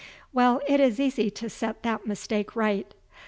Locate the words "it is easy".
0.67-1.29